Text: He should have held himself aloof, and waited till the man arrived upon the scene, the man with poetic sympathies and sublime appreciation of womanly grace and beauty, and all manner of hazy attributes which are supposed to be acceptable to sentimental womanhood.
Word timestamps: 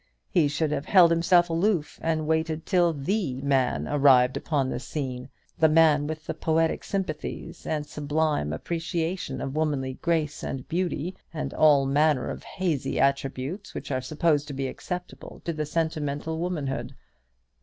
He 0.31 0.47
should 0.47 0.71
have 0.71 0.87
held 0.87 1.11
himself 1.11 1.47
aloof, 1.47 1.99
and 2.01 2.25
waited 2.25 2.65
till 2.65 2.91
the 2.91 3.35
man 3.43 3.87
arrived 3.87 4.35
upon 4.35 4.67
the 4.67 4.79
scene, 4.79 5.29
the 5.59 5.69
man 5.69 6.07
with 6.07 6.27
poetic 6.41 6.83
sympathies 6.83 7.67
and 7.67 7.85
sublime 7.85 8.51
appreciation 8.51 9.41
of 9.41 9.55
womanly 9.55 9.99
grace 10.01 10.41
and 10.41 10.67
beauty, 10.67 11.15
and 11.31 11.53
all 11.53 11.85
manner 11.85 12.31
of 12.31 12.41
hazy 12.41 12.99
attributes 12.99 13.75
which 13.75 13.91
are 13.91 14.01
supposed 14.01 14.47
to 14.47 14.53
be 14.55 14.65
acceptable 14.67 15.39
to 15.45 15.63
sentimental 15.67 16.39
womanhood. 16.39 16.95